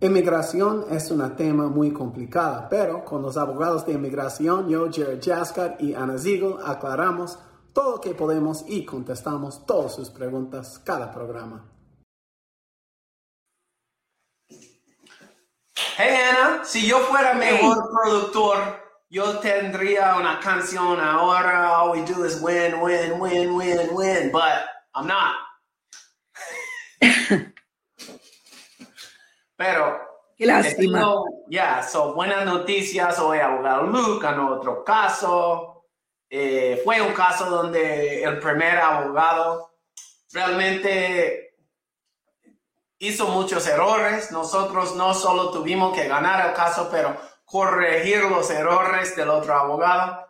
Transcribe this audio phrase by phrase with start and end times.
[0.00, 5.76] Inmigración es un tema muy complicado, pero con los abogados de inmigración, yo, Jared Jaskar
[5.80, 7.36] y Ana Ziegel, aclaramos
[7.72, 11.64] todo lo que podemos y contestamos todas sus preguntas cada programa.
[15.96, 18.58] Hey Ana, si yo fuera mejor productor,
[19.10, 24.64] yo tendría una canción ahora, all we do is win, win, win, win, win, but
[24.94, 25.47] I'm not.
[29.58, 30.00] Pero.
[30.36, 31.24] Qué lástima.
[31.48, 33.18] Ya, son buenas noticias.
[33.18, 35.84] Hoy abogado Luke ganó otro caso.
[36.30, 39.72] Eh, fue un caso donde el primer abogado
[40.32, 41.56] realmente
[42.98, 44.30] hizo muchos errores.
[44.30, 50.24] Nosotros no solo tuvimos que ganar el caso, pero corregir los errores del otro abogado.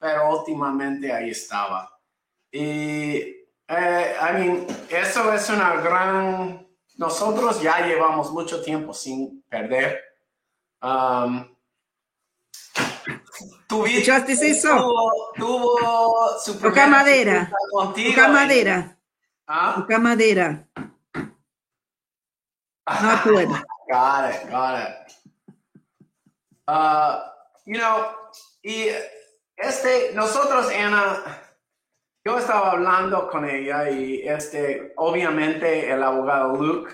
[0.00, 1.96] Pero últimamente ahí estaba.
[2.50, 3.18] Y,
[3.68, 6.63] eh, I mean, eso es una gran
[6.96, 10.00] nosotros ya llevamos mucho tiempo sin perder.
[10.82, 11.54] Um,
[13.86, 14.68] ¿Escuchaste eso?
[14.68, 17.50] Tuvo, tuvo su Toca madera.
[17.70, 18.98] Toca madera.
[19.46, 19.74] ¿Ah?
[19.76, 20.68] Toca madera.
[23.86, 25.12] Got it, got it.
[26.66, 27.20] Uh,
[27.66, 28.14] you know,
[28.62, 28.88] y
[29.56, 31.22] este, nosotros, Ana,
[32.24, 36.90] yo estaba hablando con ella y este, obviamente el abogado Luke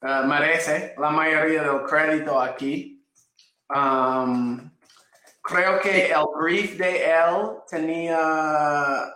[0.00, 3.06] uh, merece la mayoría del crédito aquí.
[3.68, 4.70] Um,
[5.42, 9.14] creo que el brief de él tenía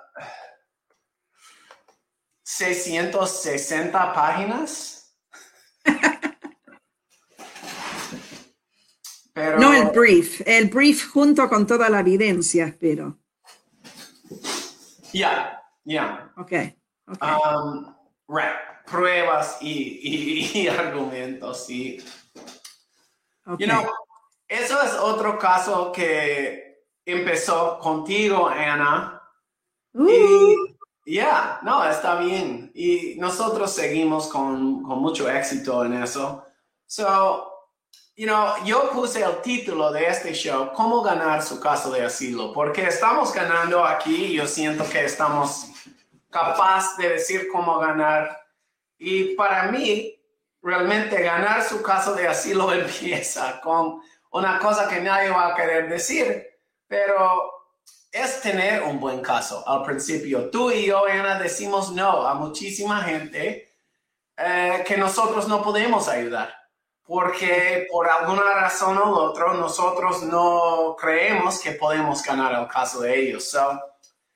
[2.43, 5.17] 660 páginas.
[9.33, 13.19] Pero, no el brief, el brief junto con toda la evidencia, espero.
[15.17, 16.28] Yeah, yeah.
[16.36, 16.77] Okay.
[17.09, 17.25] okay.
[17.25, 17.95] Um,
[18.28, 18.53] right.
[18.84, 22.05] Pruebas y, y, y argumentos, sí.
[23.48, 23.64] Okay.
[23.64, 23.89] You know,
[24.47, 29.22] eso es otro caso que empezó contigo, Ana.
[29.94, 30.06] Uh.
[30.06, 32.71] Y, yeah, no, está bien.
[32.75, 36.44] Y nosotros seguimos con, con mucho éxito en eso.
[36.87, 37.56] So,
[38.16, 42.53] you know, yo puse el título de este show, ¿Cómo ganar su caso de asilo?
[42.53, 45.69] Porque estamos ganando aquí yo siento que estamos
[46.31, 48.44] capaz de decir cómo ganar.
[48.99, 50.19] Y para mí,
[50.62, 54.00] realmente ganar su caso de asilo empieza con
[54.31, 56.47] una cosa que nadie va a querer decir,
[56.87, 57.53] pero
[58.10, 60.48] es tener un buen caso al principio.
[60.48, 63.75] Tú y yo, Ana, decimos no a muchísima gente
[64.38, 66.66] eh, que nosotros no podemos ayudar
[67.06, 73.19] porque por alguna razón o otra nosotros no creemos que podemos ganar el caso de
[73.19, 73.56] ellos.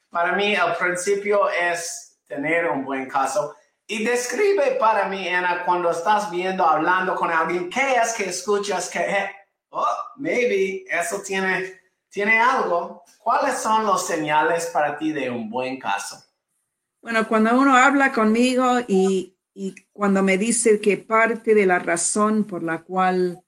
[0.08, 3.56] Para mí el principio es tener un buen caso.
[3.86, 8.88] Y describe para mí, Ana, cuando estás viendo, hablando con alguien, ¿qué es que escuchas
[8.88, 9.30] que, eh,
[9.70, 9.84] oh,
[10.16, 13.03] maybe eso tiene, tiene algo?
[13.19, 16.22] ¿Cuáles son los señales para ti de un buen caso?
[17.03, 22.44] Bueno, cuando uno habla conmigo y y cuando me dice que parte de la razón
[22.44, 23.44] por la cual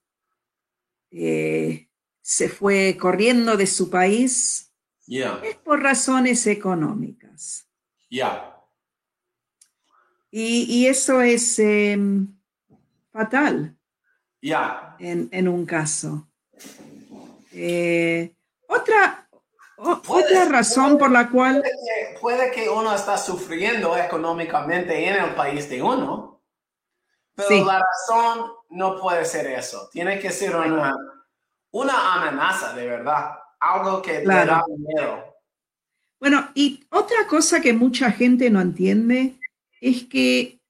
[1.11, 1.89] eh,
[2.21, 4.71] se fue corriendo de su país
[5.07, 5.41] yeah.
[5.43, 7.67] es por razones económicas.
[8.11, 8.55] Yeah.
[10.31, 11.99] Y, y, eso es eh,
[13.11, 13.75] fatal
[14.43, 14.95] yeah.
[14.99, 16.31] en, en, un caso.
[17.53, 18.35] Eh,
[18.69, 19.22] otra,
[19.83, 21.61] otra razón por la cual...
[21.63, 26.41] Puede que, puede que, uno está sufriendo económicamente en el país de uno,
[27.35, 27.65] pero Sí.
[27.65, 29.89] la razón no puede ser eso.
[29.93, 30.97] Tiene que ser una,
[31.73, 34.53] una amenaza de verdad, algo que te Claro.
[34.53, 35.25] da miedo.
[36.21, 39.35] Bueno, y otra cosa que mucha gente no entiende
[39.81, 40.61] es que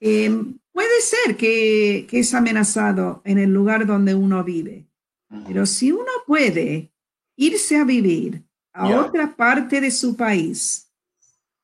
[0.00, 0.30] eh,
[0.72, 4.86] puede ser que, que es amenazado en el lugar donde uno vive,
[5.46, 6.90] pero si uno puede
[7.36, 10.90] irse a vivir a otra parte de su país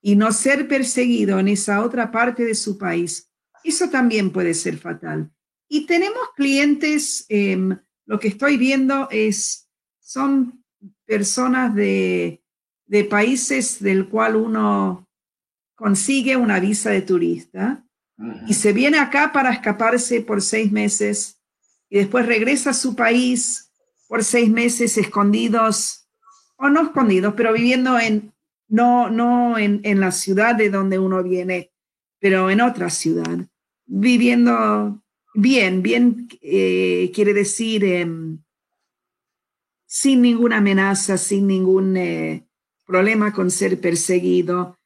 [0.00, 3.30] y no ser perseguido en esa otra parte de su país,
[3.64, 5.30] eso también puede ser fatal.
[5.68, 7.76] Y tenemos clientes, em,
[8.06, 9.68] lo que estoy viendo es,
[10.00, 10.64] son
[11.04, 12.42] personas de,
[12.86, 15.08] de países del cual uno
[15.74, 17.84] consigue una visa de turista
[18.46, 21.40] y se viene acá para escaparse por seis meses
[21.88, 23.72] y después regresa a su país
[24.06, 25.99] por seis meses escondidos,
[26.60, 28.32] o no escondidos, pero viviendo en,
[28.68, 31.72] no, no en, en la ciudad de donde uno viene,
[32.18, 33.46] pero en otra ciudad,
[33.86, 35.02] viviendo
[35.34, 38.38] bien, bien eh, quiere decir em,
[39.86, 42.46] sin ninguna amenaza, sin ningún eh,
[42.84, 44.78] problema con ser perseguido.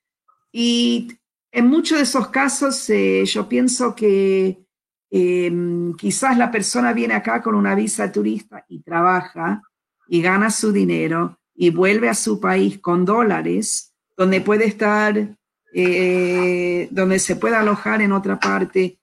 [0.52, 1.08] Y
[1.50, 4.64] en muchos de esos casos eh, yo pienso que
[5.10, 9.60] em, quizás la persona viene acá con una visa turista y trabaja
[10.06, 15.36] y gana su dinero y vuelve a su país con dólares, donde puede estar,
[15.72, 18.98] eh, donde se puede alojar en otra parte.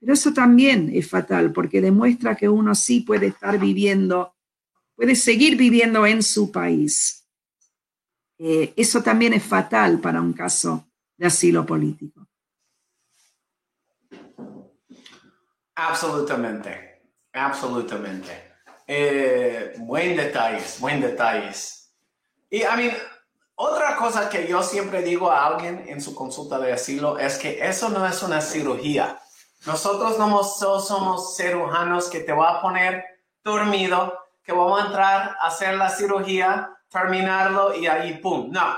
[0.00, 4.34] Pero eso también es fatal porque demuestra que uno sí puede estar viviendo,
[4.94, 7.26] puede seguir viviendo en su país.
[8.38, 10.86] Eh, eso también es fatal para un caso
[11.16, 12.28] de asilo político.
[15.76, 17.00] Absolutamente,
[17.32, 18.52] absolutamente.
[18.86, 21.83] Eh, buen detalles, buen detalles.
[22.54, 22.88] Y a mí,
[23.56, 27.58] otra cosa que yo siempre digo a alguien en su consulta de asilo es que
[27.66, 29.20] eso no es una cirugía.
[29.66, 33.04] Nosotros no somos cirujanos que te va a poner
[33.42, 38.52] dormido, que vamos a entrar a hacer la cirugía, terminarlo y ahí, ¡pum!
[38.52, 38.76] No.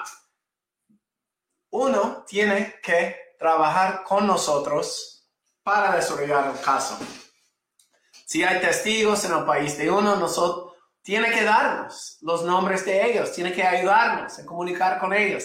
[1.68, 5.28] Uno tiene que trabajar con nosotros
[5.62, 6.96] para desarrollar el caso.
[8.24, 10.65] Si hay testigos en el país de uno, nosotros
[11.06, 15.44] tiene que darnos los nombres de ellos, tiene que ayudarnos a comunicar con ellos.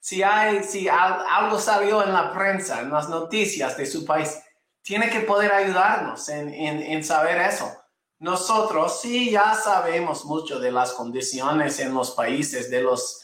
[0.00, 4.36] Si hay, si algo salió en la prensa, en las noticias de su país,
[4.82, 7.72] tiene que poder ayudarnos en, en, en saber eso.
[8.18, 13.22] Nosotros sí ya sabemos mucho de las condiciones en los países de los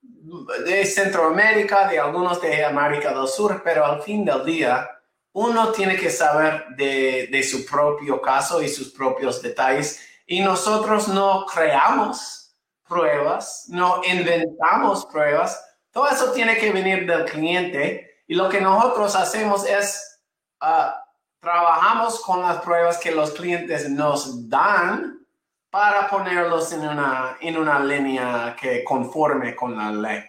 [0.00, 4.90] de Centroamérica, de algunos de América del Sur, pero al fin del día
[5.32, 11.08] uno tiene que saber de, de su propio caso y sus propios detalles y nosotros
[11.08, 12.54] no creamos
[12.88, 15.60] pruebas, no inventamos pruebas.
[15.90, 20.20] Todo eso tiene que venir del cliente y lo que nosotros hacemos es
[20.62, 20.92] uh,
[21.40, 25.26] trabajamos con las pruebas que los clientes nos dan
[25.68, 30.22] para ponerlos en una, en una línea que conforme con la ley.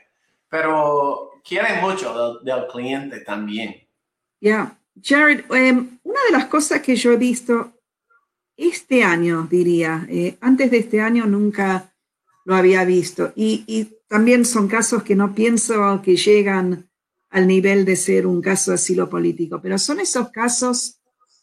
[0.49, 3.87] Pero quieren mucho del, cliente también.
[4.39, 7.71] Ya, Jared, em, una de las cosas que yo he visto
[8.69, 11.93] este año, diría, eh, antes de este año nunca
[12.45, 16.89] lo había visto, y, y, también son casos que no pienso que llegan
[17.29, 20.99] al nivel de ser un caso de asilo político, pero son esos casos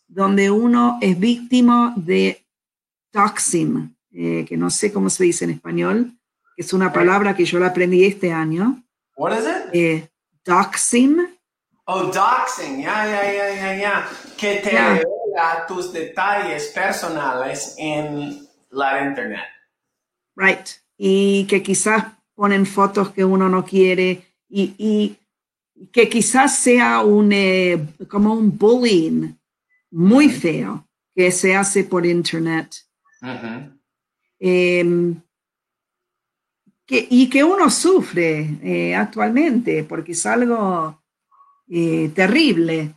[0.06, 2.46] donde uno es víctima de
[3.10, 6.12] doxing, eh, que no sé cómo se dice en español,
[6.54, 8.82] que es una palabra que yo la aprendí este año.
[9.16, 9.74] What is it?
[9.74, 10.08] Eh,
[10.44, 11.26] doxing.
[11.84, 14.08] Oh, doxing, ya, ya, ya, ya, ya.
[14.36, 14.76] Que te
[15.38, 19.44] revela tus detalles personales en la internet.
[20.36, 20.68] Right.
[20.96, 22.04] Y que quizás
[22.34, 25.16] ponen fotos que uno no quiere y, y
[25.92, 29.34] que quizás sea un, eh, como un bullying
[29.90, 32.74] muy feo que se hace por internet.
[34.40, 35.20] Em,
[36.86, 41.02] que, y que uno sufre eh, actualmente porque es algo
[41.68, 42.94] eh, terrible.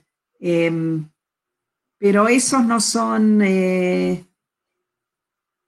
[2.01, 4.25] Pero esos no son, eh,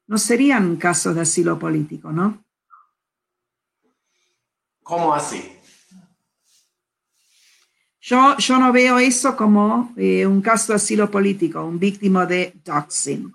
[0.08, 2.44] no serían casos de asilo político, ¿no?
[4.82, 5.60] ¿Cómo así?
[8.02, 12.52] Yo, yo no veo eso como eh, un caso de asilo político, un víctima de
[12.66, 13.32] doxing.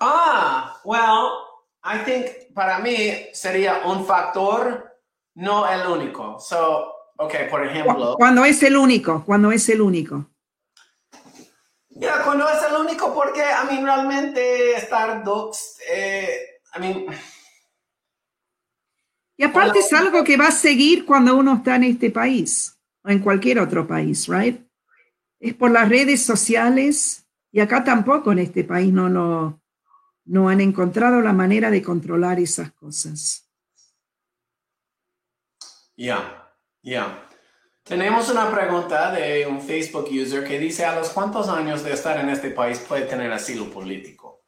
[0.00, 1.32] Ah, well,
[1.84, 2.96] I think para mí
[3.34, 4.98] sería un factor,
[5.34, 6.40] no el único.
[6.40, 8.14] So, okay, por ejemplo.
[8.16, 10.30] Cuando es el único, cuando es el único.
[12.00, 17.06] Ya, cuando es el único, porque a mí realmente estar doxed, eh, I mean.
[19.36, 23.10] Y aparte es algo que va a seguir cuando uno está en este país o
[23.10, 24.62] en cualquier otro país, right?
[25.38, 29.62] Es por las redes sociales y acá tampoco en este país no, no,
[30.24, 33.46] no han encontrado la manera de controlar esas cosas.
[35.96, 36.50] Ya,
[36.82, 37.29] ya.
[37.90, 42.18] Tenemos una pregunta de un Facebook user que dice, ¿a los cuántos años de estar
[42.18, 44.42] en este país puede tener asilo político?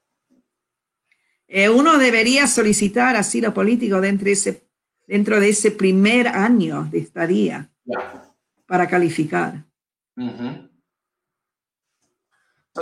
[1.46, 4.68] Eh, uno debería solicitar asilo político dentro de ese,
[5.06, 7.68] dentro de ese primer año de estadía.
[7.84, 8.22] Ya
[8.72, 9.66] para calificar.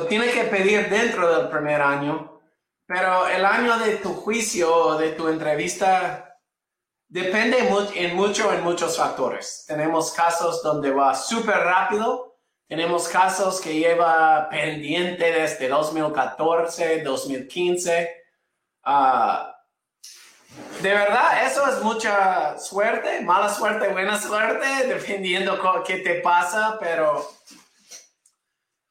[0.09, 2.41] tiene que pedir dentro del primer año,
[2.87, 6.30] pero el año de tu juicio o de tu entrevista
[7.11, 7.59] depende
[7.97, 9.65] en mucho en muchos factores.
[9.67, 12.39] Tenemos casos donde va súper rápido,
[12.69, 18.17] tenemos casos que lleva pendiente desde 2014, 2015.
[20.81, 27.29] De verdad, eso es mucha suerte, mala suerte, buena suerte, dependiendo qué te pasa, pero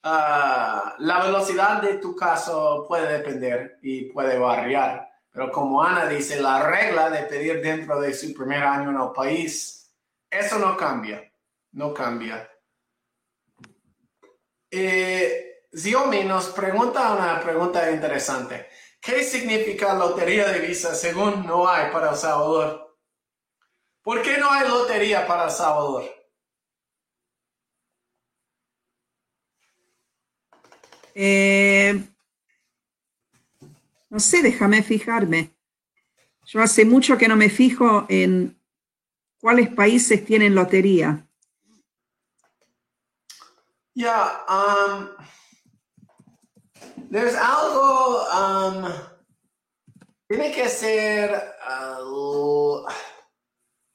[0.04, 5.09] ah, la velocidad de tu caso puede depender y puede variar.
[5.32, 9.12] Pero como Ana dice, la regla de pedir dentro de su primer año en el
[9.14, 9.94] país,
[10.30, 11.32] eso no cambia,
[11.74, 12.50] no cambia.
[14.72, 18.70] Eh, Xiomi nos pregunta una pregunta interesante.
[19.00, 22.98] ¿Qué significa lotería de visa según no hay para El Salvador?
[24.02, 26.04] ¿Por qué no hay lotería para El Salvador?
[31.14, 32.10] Eh,
[34.10, 35.51] no sé, déjame fijarme.
[36.46, 38.60] Yo hace mucho que no me fijo en
[39.39, 41.28] cuáles países tienen lotería.
[43.94, 45.10] Ya, um,
[47.12, 48.86] there's algo, um,
[50.28, 51.32] tiene que ser,
[52.01, 52.86] uh,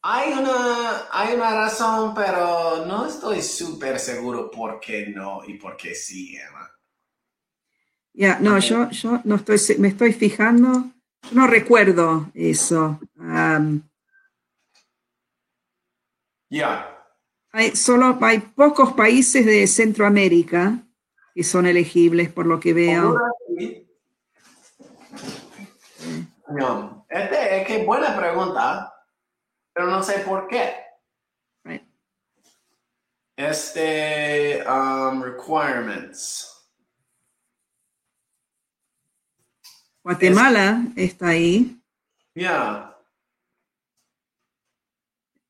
[0.02, 5.76] hay una, hay una razón, pero no estoy súper seguro por qué no y por
[5.76, 6.73] qué sí, Emma.
[8.14, 10.90] Ya, no, yo, yo no estoy, me estoy fijando,
[11.22, 12.98] yo no recuerdo eso.
[13.16, 13.82] Um,
[16.54, 16.88] Ya.
[17.50, 20.78] Hay, solo hay pocos países de Centroamérica
[21.34, 23.16] que son elegibles, por lo que veo.
[26.48, 28.94] No, este es que buena pregunta,
[29.72, 30.74] pero no sé por qué.
[31.64, 31.82] Right.
[33.36, 36.53] Este, um, requirements.
[40.04, 41.80] Guatemala está ahí.
[42.34, 42.94] Ya.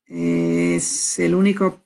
[0.05, 1.81] Es el único,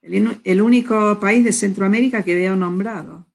[0.00, 3.26] el, único país de Centroamérica que veo nombrado.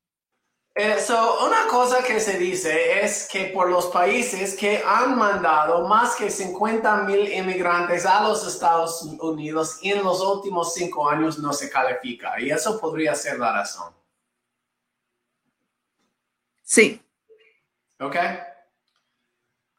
[0.76, 5.88] Eh, so, una cosa que se dice es que por los países que han mandado
[5.88, 11.54] más que 50 mil inmigrantes a los Estados Unidos en los últimos cinco años no
[11.54, 12.42] se califica.
[12.42, 13.94] Y eso podría ser la razón.
[16.64, 17.03] Sí,
[18.00, 18.16] ¿Ok?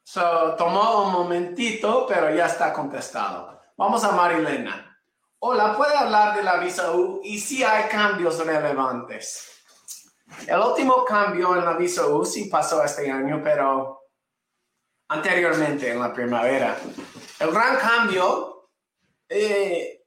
[0.03, 3.61] So, tomó un momentito, pero ya está contestado.
[3.77, 4.99] Vamos a Marilena.
[5.39, 9.51] Hola, ¿puede hablar de la visa U y si hay cambios relevantes?
[10.47, 14.05] El último cambio en la visa U sí pasó este año, pero
[15.09, 16.77] anteriormente en la primavera.
[17.39, 18.71] El gran cambio
[19.29, 20.07] eh,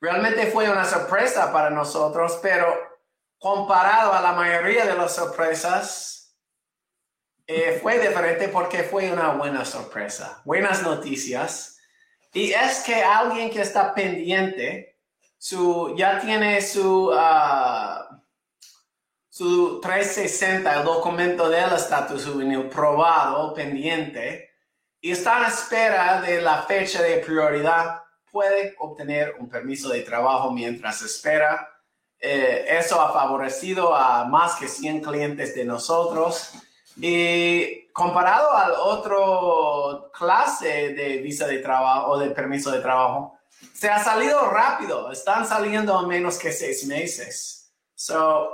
[0.00, 2.74] realmente fue una sorpresa para nosotros, pero
[3.38, 6.23] comparado a la mayoría de las sorpresas,
[7.46, 11.78] eh, fue diferente porque fue una buena sorpresa, buenas noticias.
[12.32, 14.98] Y es que alguien que está pendiente,
[15.36, 18.22] su, ya tiene su, ah,
[19.28, 24.50] su 360, el documento del estatus juvenil probado, pendiente,
[25.00, 30.50] y está en espera de la fecha de prioridad, puede obtener un permiso de trabajo
[30.50, 31.68] mientras espera.
[32.18, 36.52] Eh, eso ha favorecido a más que 100 clientes de nosotros.
[36.96, 43.38] Y comparado al otro clase de visa de trabajo o de permiso de trabajo,
[43.72, 45.10] se ha salido rápido.
[45.10, 47.72] Están saliendo en menos que seis meses.
[47.94, 48.50] So,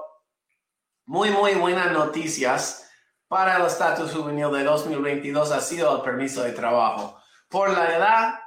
[1.06, 2.90] muy, muy buenas noticias
[3.30, 7.16] para el estatus juvenil de 2022 ha sido el permiso de trabajo.
[7.48, 8.40] Por la edad,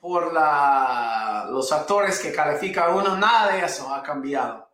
[0.00, 4.65] por la, los factores que califica uno, nada de eso ha cambiado.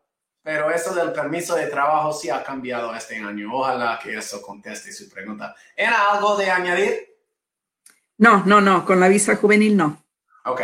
[0.43, 3.55] Pero eso del permiso de trabajo sí ha cambiado este año.
[3.55, 5.55] Ojalá que eso conteste su pregunta.
[5.77, 7.09] ¿Era algo de añadir?
[8.19, 10.05] no, no, no, con la visa juvenil no.
[10.45, 10.61] Ok.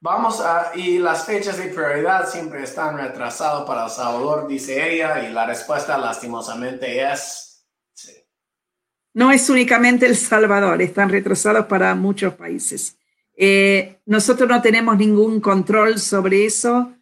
[0.00, 5.28] Vamos a, y las fechas de prioridad siempre están retrasadas para El Salvador, dice ella,
[5.28, 8.12] y la respuesta lastimosamente es sí.
[9.14, 12.96] No es únicamente El Salvador, están retrasados para muchos países.
[13.36, 16.92] Eh, nosotros no tenemos ningún control sobre eso.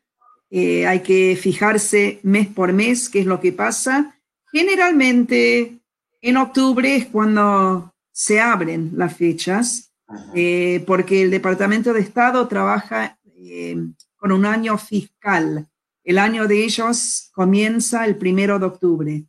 [0.50, 4.16] Eh, hay que fijarse mes por mes qué es lo que pasa.
[4.52, 5.78] Generalmente
[6.20, 9.92] en octubre es cuando se abren las fechas,
[10.34, 13.76] eh, porque el Departamento de Estado trabaja eh,
[14.16, 15.66] con un año fiscal.
[16.04, 19.24] El año de ellos comienza el primero de octubre,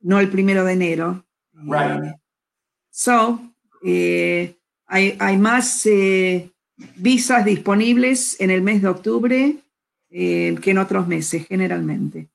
[0.00, 1.24] no el primero de enero.
[1.52, 2.16] Right.
[2.90, 3.40] So,
[3.84, 5.88] hay, hay más
[6.96, 9.61] visas disponibles en el mes de octubre
[10.12, 12.28] eh, que en otros meses, generalmente.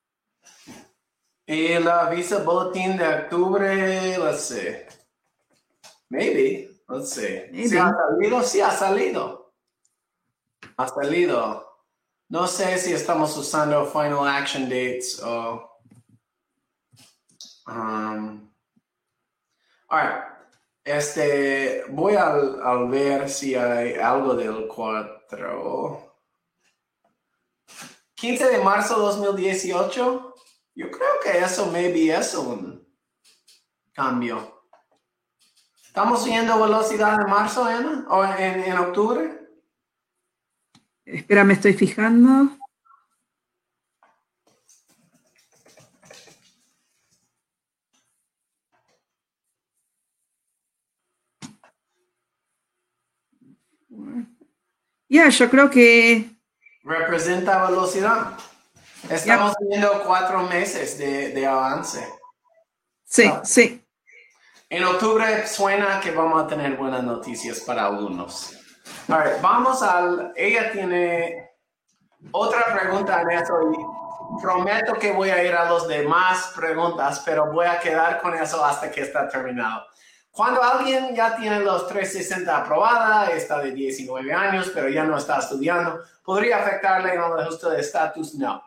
[1.46, 4.75] Y la visa bulletin de octubre, let's see.
[6.10, 7.46] Maybe, let's see.
[7.51, 7.69] Maybe.
[7.69, 8.43] ¿Sí ha salido?
[8.43, 9.53] Sí ha salido.
[10.75, 11.67] Ha salido.
[12.29, 15.69] No sé si estamos usando final action dates o...
[17.67, 18.50] Um,
[19.89, 20.24] all right.
[20.84, 26.06] Este, voy al, al ver si hay algo del 4.
[28.17, 30.36] 15 de marzo de 2018,
[30.74, 32.83] yo creo que eso maybe es un
[33.93, 34.65] cambio.
[35.86, 38.07] ¿Estamos viendo velocidad en marzo, Ana?
[38.09, 39.39] ¿O en, en octubre?
[41.05, 42.57] Espera, me estoy fijando.
[55.07, 56.37] Ya, yo creo que
[56.88, 58.32] Representa velocidad.
[59.10, 62.08] Estamos viendo cuatro meses de, avance.
[63.03, 63.86] Sí, sí.
[64.70, 68.53] En octubre suena que vamos a tener buenas noticias para algunos.
[69.41, 70.32] vamos al...
[70.38, 71.51] Ella tiene
[72.32, 77.51] otra pregunta en eso y prometo que voy a ir a los demás preguntas, pero
[77.51, 79.86] voy a quedar con eso hasta que está terminado.
[80.38, 85.39] Cuando alguien ya tiene los 360 aprobada, está de 19 años, pero ya no está
[85.39, 88.36] estudiando, ¿podría afectarle en el ajuste de estatus?
[88.36, 88.63] No,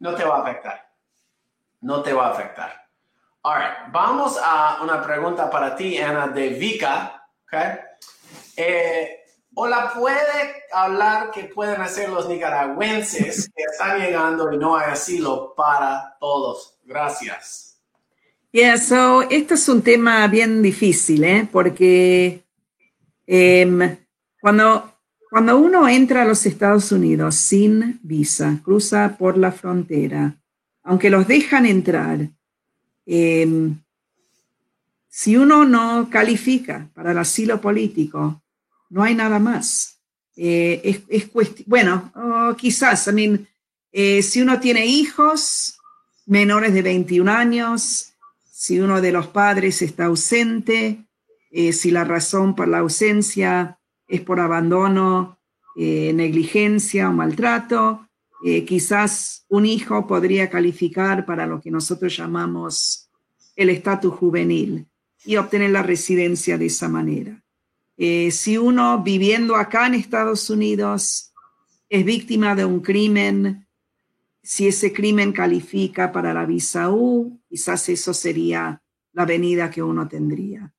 [0.00, 0.86] no te va a afectar.
[1.80, 2.88] No te va a afectar.
[3.40, 7.26] All vamos a una pregunta para ti, Ana, de Vika.
[7.46, 7.78] Okay?
[8.54, 9.18] Eh,
[9.54, 15.54] Hola, ¿puede hablar que pueden hacer los nicaragüenses que están llegando y no hay asilo
[15.56, 16.78] para todos?
[16.84, 17.67] Gracias.
[18.50, 21.46] Yeah, so esto es un tema bien difícil, ¿eh?
[21.52, 22.44] porque
[23.26, 23.98] em,
[24.40, 24.90] cuando,
[25.28, 30.34] cuando uno entra a los Estados Unidos sin visa, cruza por la frontera,
[30.82, 32.30] aunque los dejan entrar,
[33.04, 33.78] em,
[35.10, 38.42] si uno no califica para el asilo político,
[38.88, 40.00] no hay nada más.
[40.36, 43.48] Eh, es, es bueno, oh, quizás, I mean,
[43.92, 45.78] eh, si uno tiene hijos
[46.24, 48.07] menores de 21 años,
[48.60, 51.06] si uno de los padres está ausente,
[51.52, 55.38] eh, si la razón por la ausencia es por abandono,
[55.76, 58.08] eh, negligencia o maltrato,
[58.44, 63.08] eh, quizás un hijo podría calificar para lo que nosotros llamamos
[63.54, 64.88] el estatus juvenil
[65.24, 67.40] y obtener la residencia de esa manera.
[67.96, 71.32] si uno viviendo acá en Estados Unidos
[71.88, 73.67] es víctima de un crimen
[74.48, 78.80] si ese crimen califica para la visa U, quizás eso sería
[79.12, 80.72] la venida que uno tendría.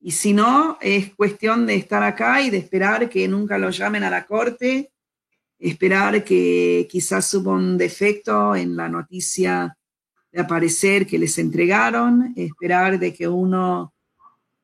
[0.00, 4.04] Y si no, es cuestión de estar acá y de esperar que nunca lo llamen
[4.04, 4.92] a la corte,
[5.58, 9.76] esperar que quizás hubo un defecto en la noticia
[10.30, 13.92] de aparecer que les entregaron, esperar de que uno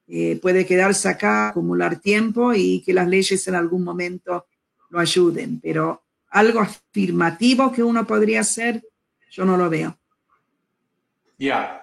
[0.06, 4.46] eh, puede quedarse acá, acumular tiempo y que las leyes en algún momento
[4.88, 5.58] lo ayuden.
[5.60, 6.01] Pero
[6.32, 8.82] algo afirmativo que uno podría hacer,
[9.30, 9.96] yo no lo veo.
[11.38, 11.78] Ya.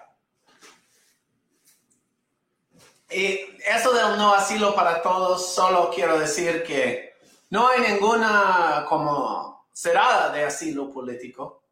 [3.12, 7.16] Y eso del no asilo para todos, solo quiero decir que
[7.50, 11.64] no hay ninguna como cerrada de asilo político.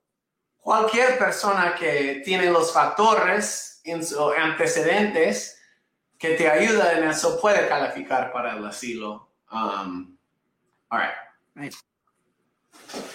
[0.57, 5.59] Cualquier persona que tiene los factores sus antecedentes
[6.17, 9.29] que te ayuda en eso puede calificar para el asilo.
[9.51, 10.17] Um,
[10.89, 11.73] all right.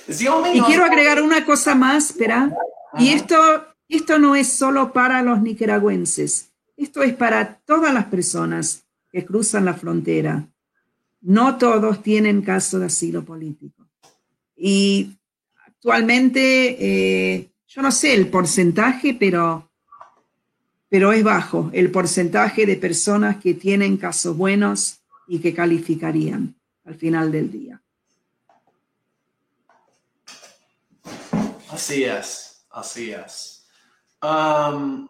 [0.08, 2.54] Y quiero agregar una cosa más, espera.
[2.98, 3.36] Y esto,
[3.88, 9.64] esto no es solo para los nicaragüenses, esto es para todas las personas que cruzan
[9.64, 10.46] la frontera.
[11.20, 13.86] No todos tienen caso de asilo político.
[14.56, 15.16] Y
[15.66, 19.70] actualmente, eh, yo no sé el porcentaje, pero,
[20.88, 26.94] pero es bajo el porcentaje de personas que tienen casos buenos y que calificarían al
[26.94, 27.81] final del día.
[31.72, 33.66] Así es, así es.
[34.22, 35.08] Um,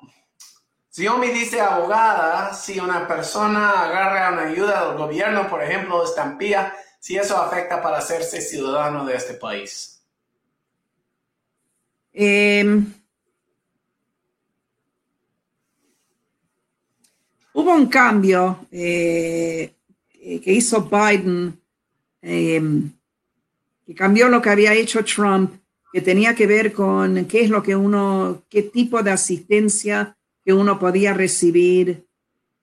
[1.19, 7.17] me dice abogada, si una persona agarra una ayuda del gobierno, por ejemplo, estampilla, si
[7.17, 10.05] eso afecta para hacerse ciudadano de este país.
[12.13, 12.93] Em,
[17.55, 19.75] hubo un cambio eh,
[20.13, 21.61] que hizo Biden,
[22.21, 22.93] em,
[23.85, 25.62] que cambió lo que había hecho Trump
[25.93, 30.53] que tenía que ver con qué es lo que uno, qué tipo de asistencia que
[30.53, 32.07] uno podía recibir.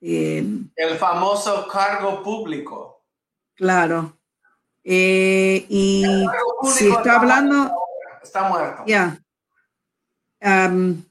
[0.02, 0.44] Eh,
[0.76, 3.04] el famoso cargo público.
[3.56, 4.18] Claro.
[4.84, 6.06] Eh, y
[6.74, 7.72] si está hablando...
[8.24, 8.84] Está muerto.
[8.88, 9.18] Ya.
[10.42, 11.04] Um,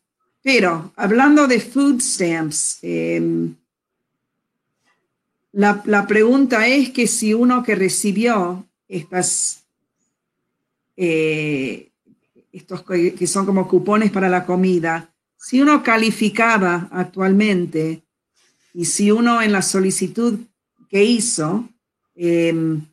[0.43, 3.55] pero hablando de food stamps, em,
[5.53, 9.65] la, la, pregunta es que si uno que recibió estas
[10.97, 11.88] eh,
[12.59, 18.03] estos que son como cupones para la comida, si uno calificaba actualmente
[18.75, 20.39] y si uno en la solicitud
[20.89, 21.69] que hizo,
[22.15, 22.85] em,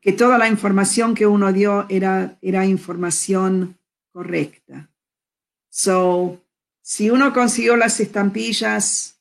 [0.00, 3.76] que toda la información que uno dio era, era información
[4.12, 4.88] correcta.
[5.68, 6.40] So,
[6.80, 9.18] si uno consiguió las estampillas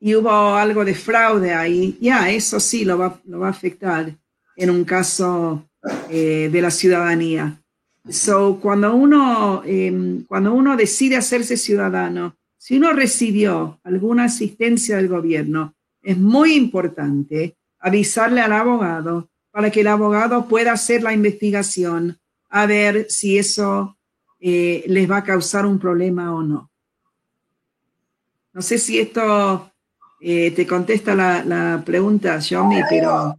[0.00, 4.14] y hubo algo de fraude ahí, ya, eso sí lo va, lo va a afectar
[4.56, 5.67] en un caso
[6.10, 7.62] eh, de la ciudadanía.
[8.08, 15.08] So, cuando uno, em, cuando uno decide hacerse ciudadano, si uno recibió alguna asistencia del
[15.08, 22.18] gobierno, es muy importante avisarle al abogado para que el abogado pueda hacer la investigación
[22.48, 23.96] a ver si eso
[24.40, 26.70] eh, les va a causar un problema o no.
[28.52, 29.70] No sé si esto
[30.20, 33.38] eh, te contesta la, pregunta, Xiaomi, pero...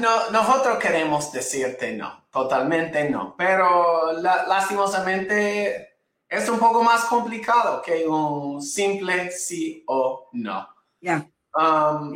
[0.00, 5.88] no, nosotros queremos decirte no, totalmente no, pero lastimosamente
[6.28, 10.68] es un poco más complicado que un simple sí o no.
[11.00, 11.26] Ya.
[11.54, 12.14] Um,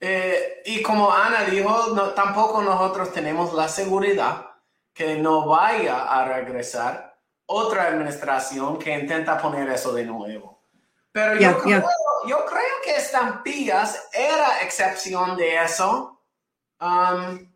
[0.00, 4.46] eh, y como Ana dijo, no, tampoco nosotros tenemos la seguridad
[4.94, 10.49] que no vaya a regresar otra administración que intenta poner eso de nuevo.
[11.12, 11.84] Pero yo, creo,
[12.26, 16.22] yo, creo, que estampillas era excepción de eso.
[16.80, 17.50] Um,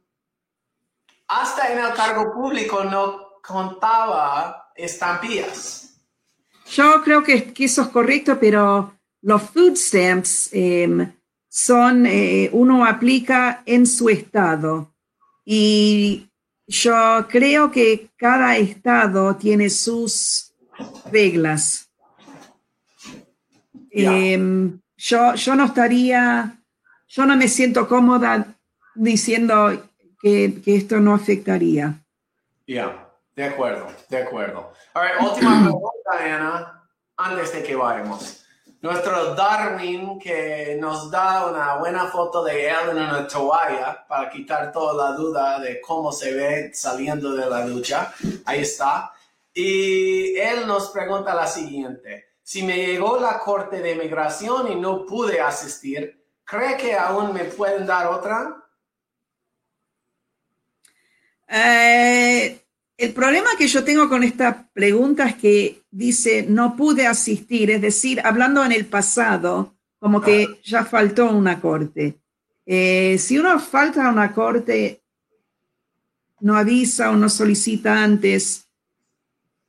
[1.28, 5.94] hasta en el cargo público no contaba estampillas.
[6.66, 11.12] Yo creo que, eso es correcto, pero los food stamps em,
[11.48, 14.92] son, eh, uno aplica en su estado
[15.44, 16.28] y
[16.66, 20.52] yo creo que cada estado tiene sus
[21.12, 21.83] reglas.
[23.94, 26.56] Em, yo, yo no estaría,
[27.08, 28.46] yo no me siento cómoda
[28.94, 29.70] diciendo
[30.20, 31.94] que, esto no afectaría.
[32.66, 34.72] Ya, de acuerdo, de acuerdo.
[35.20, 36.82] última pregunta, Ana,
[37.16, 38.44] antes de que vayamos
[38.84, 44.70] nuestro Darwin que nos da una buena foto de él en una toalla para quitar
[44.72, 48.12] toda la duda de cómo se ve saliendo de la ducha.
[48.44, 49.10] Ahí está.
[49.54, 52.33] Y él nos pregunta la siguiente.
[52.44, 57.44] Si me llegó la corte de migración y no pude asistir, ¿cree que aún me
[57.44, 58.54] pueden dar otra?
[61.48, 62.60] Eh,
[62.98, 67.80] el problema que yo tengo con esta pregunta es que dice no pude asistir, es
[67.80, 72.20] decir, hablando en el pasado, como que ya faltó una corte.
[72.66, 75.02] Eh, si uno falta a una corte,
[76.40, 78.63] no avisa o no solicita antes,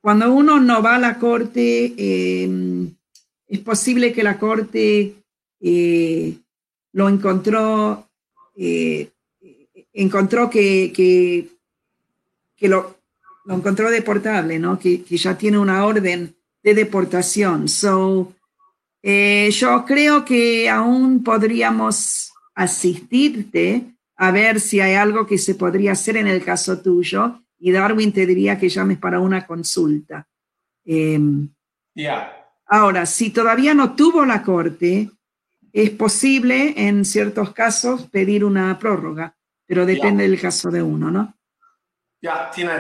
[0.06, 2.48] cuando uno no va a la corte, eh,
[3.48, 5.16] es posible que la corte
[5.60, 6.38] eh,
[6.92, 8.08] lo encontró,
[9.92, 11.48] encontró que, que,
[12.56, 13.00] que lo,
[13.50, 14.78] encontró deportable, ¿no?
[14.78, 17.68] Que, ya tiene una orden de deportación.
[17.68, 18.32] So,
[19.02, 23.86] eh, yo creo que aún podríamos asistirte
[24.18, 28.14] a ver si hay algo que se podría hacer en el caso tuyo y Darwin
[28.14, 30.28] te diría que llames para una consulta.
[30.86, 31.20] Eh,
[32.68, 35.10] Ahora, si todavía no tuvo la corte,
[35.74, 41.34] es posible en ciertos casos pedir una prórroga, pero depende del caso de uno, ¿no?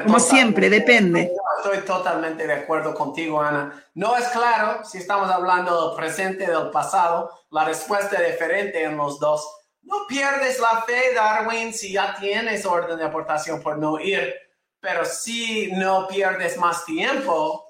[0.03, 1.31] Como siempre, depende.
[1.57, 3.83] Estoy totalmente de acuerdo contigo, Ana.
[3.95, 7.31] No es claro si estamos hablando del presente, del pasado.
[7.49, 9.49] La respuesta es diferente en los dos.
[9.81, 14.44] No pierdes la fe, Darwin, si ya tienes orden de aportación por no ir.
[14.85, 17.65] Pero si no pierdes más tiempo,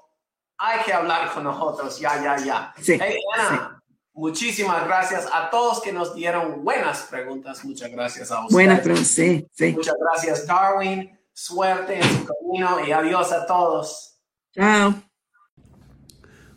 [0.58, 1.98] hay que hablar con nosotros.
[1.98, 2.74] Ya, ya, ya.
[2.78, 2.98] Sí,
[3.34, 7.64] Ana, muchísimas gracias a todos que nos dieron buenas preguntas.
[7.64, 8.52] Muchas gracias a ustedes.
[8.52, 9.72] Buenas preguntas, sí, sí.
[9.72, 14.18] Muchas gracias, Darwin suerte en su camino y adiós a todos.
[14.52, 14.94] Chao.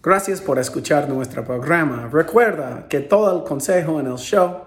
[0.02, 2.10] Gracias por escuchar nuestro programa.
[2.12, 4.62] Recuerda que todo el consejo en el show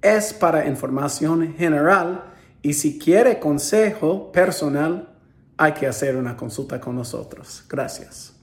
[0.00, 2.32] es para información general
[2.62, 5.15] y si quiere consejo personal,
[5.56, 7.64] hay que hacer una consulta con nosotros.
[7.68, 8.35] Gracias.